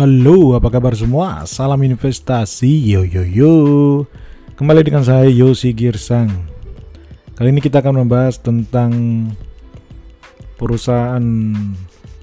[0.00, 1.44] Halo, apa kabar semua?
[1.44, 3.52] Salam investasi, yo yo yo.
[4.56, 6.48] Kembali dengan saya Yosi Girsang.
[7.36, 8.96] Kali ini kita akan membahas tentang
[10.56, 11.20] perusahaan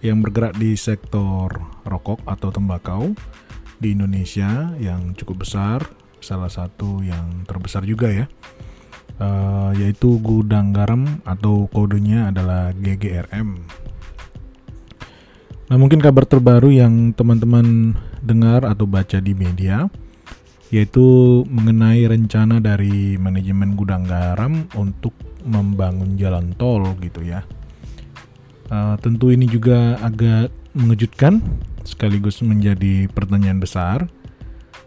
[0.00, 3.12] yang bergerak di sektor rokok atau tembakau
[3.76, 5.84] di Indonesia yang cukup besar,
[6.24, 8.32] salah satu yang terbesar juga ya,
[9.20, 13.60] uh, yaitu Gudang Garam atau kodenya adalah GGRM.
[15.68, 17.92] Nah, mungkin kabar terbaru yang teman-teman
[18.24, 19.88] dengar atau baca di media
[20.68, 27.40] yaitu mengenai rencana dari manajemen gudang garam untuk membangun jalan tol gitu ya.
[28.68, 31.40] Uh, tentu ini juga agak mengejutkan
[31.88, 34.04] sekaligus menjadi pertanyaan besar.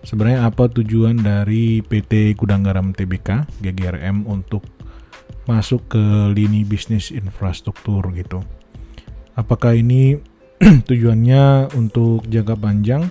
[0.05, 4.65] Sebenarnya apa tujuan dari PT Gudang Garam TBK GGRM untuk
[5.45, 6.03] masuk ke
[6.33, 8.41] lini bisnis infrastruktur gitu?
[9.37, 10.17] Apakah ini
[10.89, 13.09] tujuannya untuk jangka panjang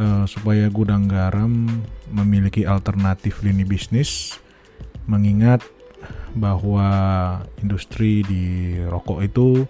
[0.00, 1.68] uh, supaya gudang garam
[2.08, 4.40] memiliki alternatif lini bisnis
[5.04, 5.60] mengingat
[6.32, 6.88] bahwa
[7.60, 9.68] industri di rokok itu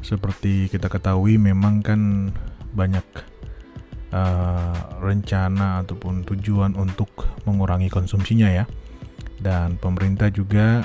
[0.00, 2.32] seperti kita ketahui memang kan
[2.72, 3.04] banyak
[4.08, 8.64] uh, rencana ataupun tujuan untuk mengurangi konsumsinya ya.
[9.38, 10.82] Dan pemerintah juga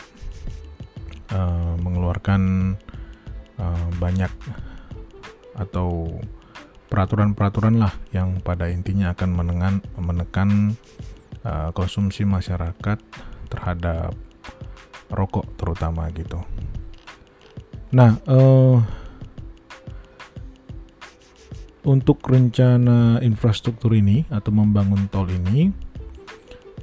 [1.32, 2.42] uh, mengeluarkan
[3.56, 4.30] uh, banyak
[5.58, 6.20] atau
[6.90, 10.78] peraturan-peraturan lah yang pada intinya akan menengan, menekan
[11.42, 13.02] uh, konsumsi masyarakat
[13.50, 14.14] terhadap
[15.10, 16.42] rokok terutama gitu.
[17.94, 18.82] Nah, uh,
[21.86, 25.70] untuk rencana infrastruktur ini atau membangun tol ini,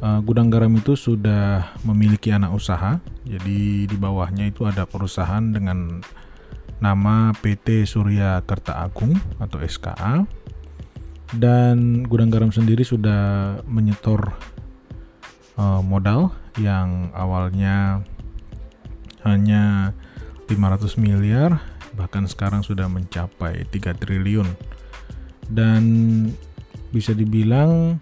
[0.02, 2.98] uh, Gudang Garam itu sudah memiliki anak usaha.
[3.26, 6.02] Jadi di bawahnya itu ada perusahaan dengan
[6.80, 10.24] nama PT Surya Kerta Agung atau SKA
[11.36, 14.34] dan Gudang Garam sendiri sudah menyetor
[15.60, 18.02] uh, modal yang awalnya
[19.22, 19.94] hanya
[20.48, 21.60] 500 miliar
[21.94, 24.48] bahkan sekarang sudah mencapai 3 triliun.
[25.50, 25.82] Dan
[26.94, 27.98] bisa dibilang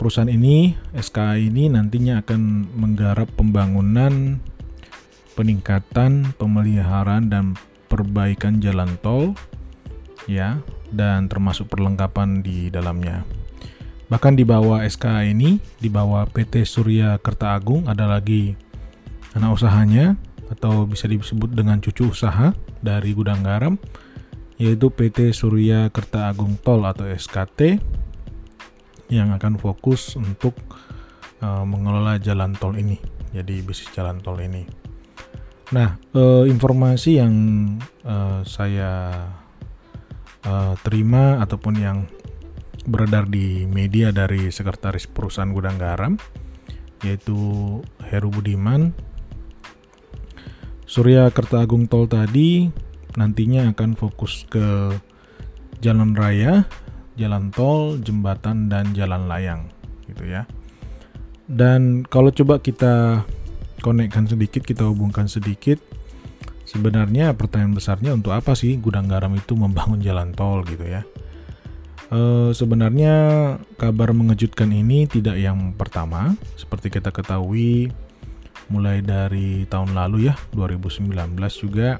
[0.00, 4.40] perusahaan ini SKA ini nantinya akan menggarap pembangunan
[5.36, 7.44] peningkatan pemeliharaan dan
[7.90, 9.34] perbaikan jalan tol
[10.30, 10.62] ya
[10.94, 13.26] dan termasuk perlengkapan di dalamnya.
[14.10, 18.54] Bahkan di bawah SKA ini, di bawah PT Surya Kerta Agung ada lagi
[19.34, 20.18] anak usahanya
[20.50, 22.50] atau bisa disebut dengan cucu usaha
[22.82, 23.78] dari gudang garam
[24.58, 27.80] yaitu PT Surya Kerta Agung Tol atau SKT
[29.08, 30.52] yang akan fokus untuk
[31.40, 33.00] uh, mengelola jalan tol ini.
[33.32, 34.89] Jadi bisnis jalan tol ini.
[35.70, 37.34] Nah, uh, informasi yang
[38.02, 39.12] uh, saya
[40.42, 41.98] uh, terima ataupun yang
[42.88, 46.16] beredar di media dari sekretaris perusahaan gudang garam
[47.04, 47.36] yaitu
[48.08, 48.92] Heru Budiman
[50.90, 52.66] Surya Kerta Agung Tol tadi
[53.14, 54.90] nantinya akan fokus ke
[55.78, 56.66] jalan raya,
[57.14, 59.70] jalan tol, jembatan dan jalan layang
[60.10, 60.50] gitu ya.
[61.46, 63.22] Dan kalau coba kita
[63.80, 65.80] konekkan sedikit, kita hubungkan sedikit.
[66.68, 71.02] Sebenarnya pertanyaan besarnya untuk apa sih gudang garam itu membangun jalan tol gitu ya?
[72.14, 73.14] E, sebenarnya
[73.74, 77.90] kabar mengejutkan ini tidak yang pertama, seperti kita ketahui
[78.70, 81.10] mulai dari tahun lalu ya 2019
[81.58, 81.98] juga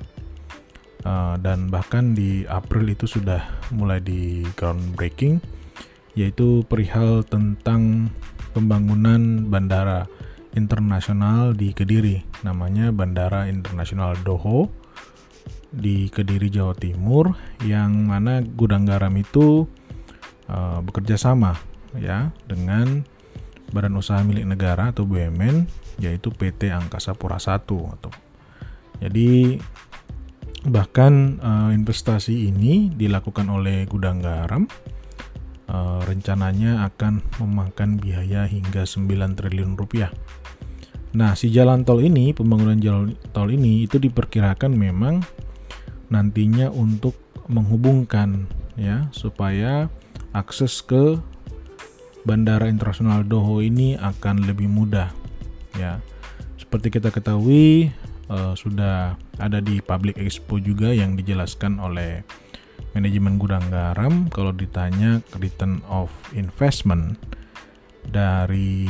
[1.03, 1.13] e,
[1.43, 3.43] dan bahkan di April itu sudah
[3.75, 5.43] mulai di groundbreaking
[6.15, 8.11] yaitu perihal tentang
[8.55, 10.11] pembangunan bandara
[10.55, 14.71] internasional di Kediri, namanya Bandara Internasional Doho
[15.71, 19.71] di Kediri, Jawa Timur, yang mana gudang garam itu
[20.51, 21.55] uh, bekerja sama
[21.99, 23.03] ya dengan
[23.71, 25.67] badan usaha milik negara atau BUMN
[26.03, 28.11] yaitu PT Angkasa Pura I atau
[29.01, 29.59] jadi
[30.67, 34.69] bahkan uh, investasi ini dilakukan oleh gudang garam
[35.71, 39.09] uh, rencananya akan memakan biaya hingga 9
[39.39, 40.13] triliun rupiah
[41.11, 45.27] Nah, si jalan tol ini, pembangunan jalan tol ini itu diperkirakan memang
[46.11, 47.19] nantinya untuk
[47.51, 48.47] menghubungkan
[48.79, 49.91] ya supaya
[50.31, 51.19] akses ke
[52.23, 55.11] Bandara Internasional Doho ini akan lebih mudah
[55.75, 55.99] ya.
[56.61, 57.91] Seperti kita ketahui
[58.31, 62.23] uh, sudah ada di Public Expo juga yang dijelaskan oleh
[62.95, 67.19] manajemen gudang garam kalau ditanya return of investment
[68.07, 68.87] dari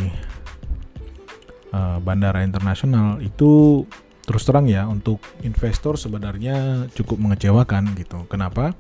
[1.75, 3.85] uh, bandara internasional itu
[4.25, 8.27] terus terang ya untuk investor sebenarnya cukup mengecewakan gitu.
[8.31, 8.77] Kenapa?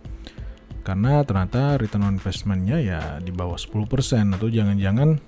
[0.80, 5.20] karena ternyata return on investmentnya ya di bawah 10% atau jangan-jangan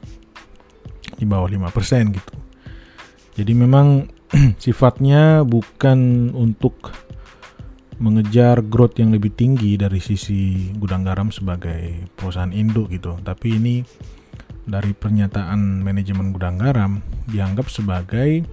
[1.20, 2.34] di bawah 5% gitu.
[3.36, 4.08] Jadi memang
[4.62, 6.92] sifatnya bukan untuk
[8.02, 13.20] mengejar growth yang lebih tinggi dari sisi gudang garam sebagai perusahaan induk gitu.
[13.22, 13.74] Tapi ini
[14.62, 18.46] dari pernyataan manajemen gudang garam dianggap sebagai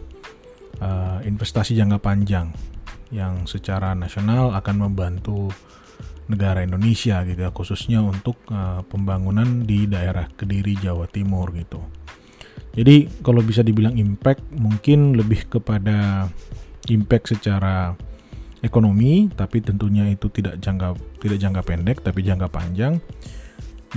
[0.82, 2.50] uh, investasi jangka panjang
[3.10, 5.50] yang secara nasional akan membantu
[6.30, 11.82] negara Indonesia gitu ya khususnya untuk uh, pembangunan di daerah Kediri Jawa Timur gitu.
[12.78, 16.30] Jadi kalau bisa dibilang impact mungkin lebih kepada
[16.86, 17.98] impact secara
[18.62, 23.02] ekonomi tapi tentunya itu tidak jangka tidak jangka pendek tapi jangka panjang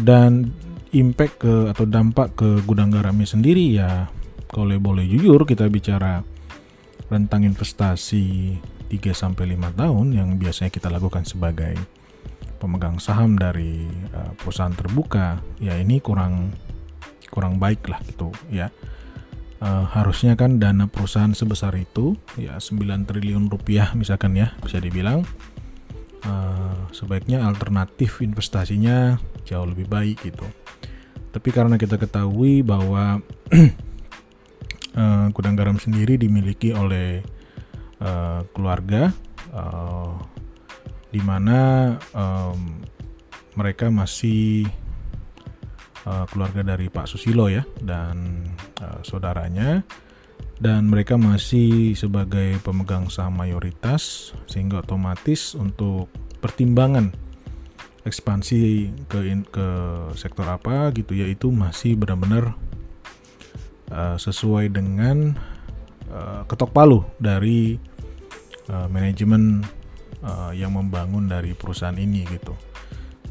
[0.00, 0.56] dan
[0.92, 4.12] impact ke atau dampak ke gudang garamnya sendiri ya
[4.52, 6.20] kalau boleh jujur kita bicara
[7.08, 8.56] rentang investasi
[8.92, 11.76] 3 sampai 5 tahun yang biasanya kita lakukan sebagai
[12.60, 16.52] pemegang saham dari uh, perusahaan terbuka ya ini kurang
[17.32, 18.68] kurang baik lah gitu ya.
[19.62, 25.22] Uh, harusnya kan dana perusahaan sebesar itu ya 9 triliun rupiah misalkan ya bisa dibilang
[26.26, 30.46] uh, sebaiknya alternatif investasinya jauh lebih baik gitu.
[31.32, 33.20] Tapi karena kita ketahui bahwa
[34.96, 37.24] uh, gudang garam sendiri dimiliki oleh
[38.04, 39.08] uh, keluarga
[39.56, 40.20] uh,
[41.08, 42.84] di mana um,
[43.56, 44.64] mereka masih
[46.08, 48.48] uh, keluarga dari Pak Susilo ya dan
[48.80, 49.84] uh, saudaranya.
[50.62, 56.06] Dan mereka masih sebagai pemegang saham mayoritas sehingga otomatis untuk
[56.38, 57.10] pertimbangan
[58.02, 59.18] ekspansi ke
[59.50, 59.66] ke
[60.18, 62.58] sektor apa gitu ya itu masih benar-benar
[63.94, 65.38] uh, sesuai dengan
[66.10, 67.78] uh, ketok palu dari
[68.70, 69.62] uh, manajemen
[70.26, 72.54] uh, yang membangun dari perusahaan ini gitu.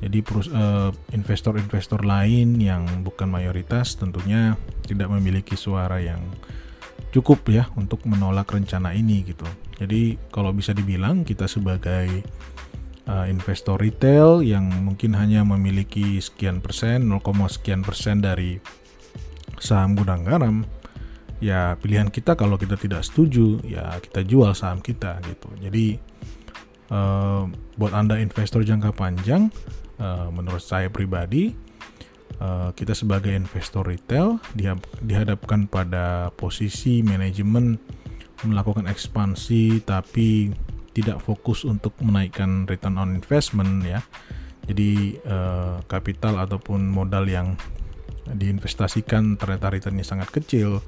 [0.01, 4.57] Jadi uh, investor-investor lain yang bukan mayoritas tentunya
[4.89, 6.25] tidak memiliki suara yang
[7.13, 9.45] cukup ya untuk menolak rencana ini gitu.
[9.77, 12.25] Jadi kalau bisa dibilang kita sebagai
[13.07, 18.61] uh, investor retail yang mungkin hanya memiliki sekian persen, 0, sekian persen dari
[19.61, 20.65] saham gudang garam,
[21.41, 25.49] ya pilihan kita kalau kita tidak setuju ya kita jual saham kita gitu.
[25.57, 25.97] Jadi
[26.93, 27.49] uh,
[27.79, 29.49] buat anda investor jangka panjang
[29.97, 31.53] uh, menurut saya pribadi
[32.37, 34.37] uh, kita sebagai investor retail
[35.01, 37.81] dihadapkan pada posisi manajemen
[38.45, 40.49] melakukan ekspansi tapi
[40.91, 44.03] tidak fokus untuk menaikkan return on investment ya.
[44.67, 47.57] Jadi uh, kapital ataupun modal yang
[48.29, 50.79] diinvestasikan ternyata returnnya sangat kecil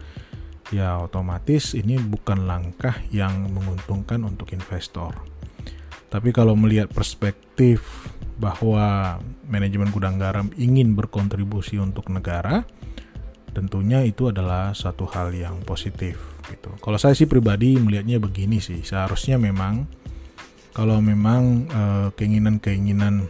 [0.72, 5.14] ya otomatis ini bukan langkah yang menguntungkan untuk investor.
[6.14, 8.06] Tapi kalau melihat perspektif
[8.38, 9.18] bahwa
[9.50, 12.66] manajemen gudang garam ingin berkontribusi untuk negara,
[13.54, 16.18] tentunya itu adalah satu hal yang positif
[16.50, 16.74] gitu.
[16.82, 19.86] Kalau saya sih pribadi melihatnya begini sih, seharusnya memang
[20.74, 23.30] kalau memang eh, keinginan-keinginan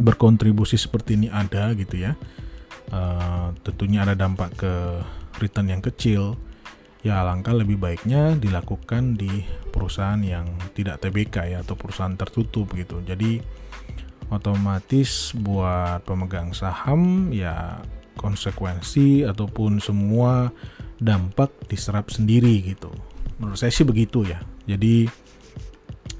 [0.00, 2.16] berkontribusi seperti ini ada gitu ya,
[2.94, 4.72] uh, tentunya ada dampak ke
[5.42, 6.40] return yang kecil
[7.00, 10.44] ya alangkah lebih baiknya dilakukan di perusahaan yang
[10.76, 13.00] tidak TBK ya atau perusahaan tertutup gitu.
[13.00, 13.40] Jadi
[14.28, 17.80] otomatis buat pemegang saham ya
[18.20, 20.52] konsekuensi ataupun semua
[21.00, 22.92] dampak diserap sendiri gitu.
[23.40, 24.44] Menurut saya sih begitu ya.
[24.68, 25.08] Jadi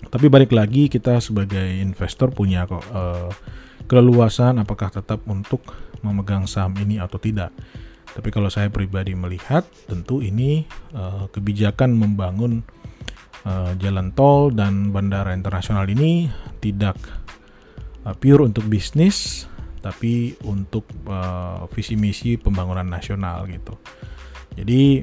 [0.09, 3.28] tapi balik lagi kita sebagai investor punya kok uh,
[3.87, 5.61] keleluasan apakah tetap untuk
[6.00, 7.52] memegang saham ini atau tidak.
[8.11, 12.66] Tapi kalau saya pribadi melihat, tentu ini uh, kebijakan membangun
[13.47, 16.26] uh, jalan tol dan bandara internasional ini
[16.59, 16.99] tidak
[18.02, 19.47] uh, pure untuk bisnis,
[19.80, 23.76] tapi untuk uh, visi misi pembangunan nasional gitu.
[24.54, 25.02] Jadi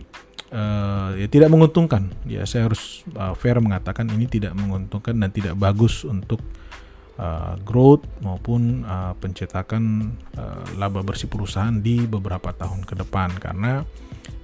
[0.54, 2.14] uh, ya tidak menguntungkan.
[2.30, 6.40] Ya saya harus uh, fair mengatakan ini tidak menguntungkan dan tidak bagus untuk
[7.20, 13.84] uh, growth maupun uh, pencetakan uh, laba bersih perusahaan di beberapa tahun ke depan karena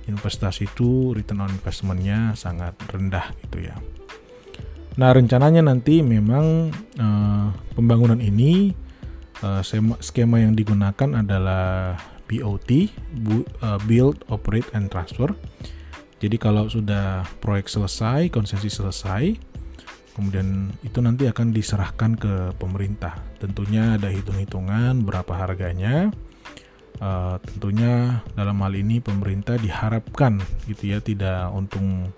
[0.03, 3.75] investasi itu return on investmentnya sangat rendah gitu ya.
[4.99, 8.82] Nah rencananya nanti memang uh, pembangunan ini
[9.43, 9.61] uh,
[9.99, 11.99] skema yang digunakan adalah
[12.31, 12.89] BOT,
[13.85, 15.35] Build, Operate, and Transfer.
[16.23, 19.53] Jadi kalau sudah proyek selesai, konsesi selesai,
[20.13, 23.17] Kemudian itu nanti akan diserahkan ke pemerintah.
[23.41, 26.13] Tentunya ada hitung-hitungan berapa harganya.
[27.01, 30.37] Uh, tentunya dalam hal ini pemerintah diharapkan
[30.69, 32.13] gitu ya tidak untung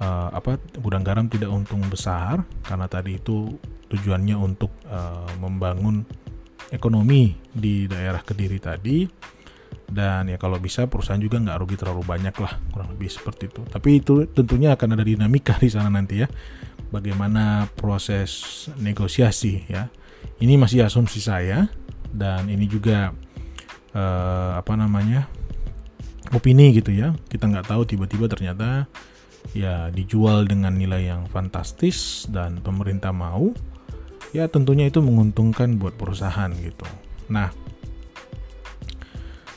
[0.00, 3.52] uh, apa gudang garam tidak untung besar karena tadi itu
[3.92, 6.08] tujuannya untuk uh, membangun
[6.72, 9.04] ekonomi di daerah Kediri tadi.
[9.92, 13.60] Dan ya kalau bisa perusahaan juga nggak rugi terlalu banyak lah kurang lebih seperti itu.
[13.68, 16.28] Tapi itu tentunya akan ada dinamika di sana nanti ya.
[16.88, 19.92] Bagaimana proses negosiasi ya.
[20.40, 21.68] Ini masih asumsi saya
[22.08, 23.12] dan ini juga
[23.92, 25.28] uh, apa namanya
[26.32, 27.12] opini gitu ya.
[27.28, 28.88] Kita nggak tahu tiba-tiba ternyata
[29.52, 33.52] ya dijual dengan nilai yang fantastis dan pemerintah mau
[34.32, 36.88] ya tentunya itu menguntungkan buat perusahaan gitu
[37.28, 37.52] nah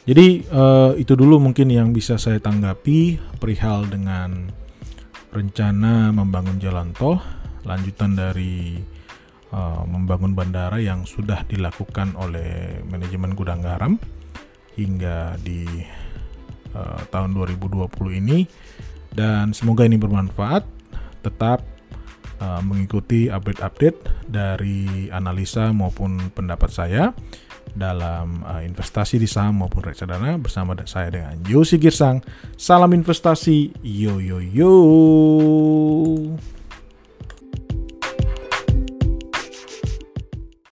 [0.06, 4.54] jadi uh, itu dulu mungkin yang bisa saya tanggapi perihal dengan
[5.34, 7.18] rencana membangun jalan tol,
[7.66, 8.78] lanjutan dari
[9.50, 13.98] uh, membangun bandara yang sudah dilakukan oleh manajemen Gudang Garam
[14.78, 15.66] hingga di
[16.78, 17.90] uh, tahun 2020
[18.22, 18.46] ini
[19.10, 20.70] dan semoga ini bermanfaat.
[21.26, 21.66] Tetap
[22.46, 27.10] uh, mengikuti update-update dari analisa maupun pendapat saya
[27.74, 32.22] dalam uh, investasi di saham maupun reksadana bersama saya dengan Yosi Girsang.
[32.56, 34.74] Salam investasi, yo yo yo.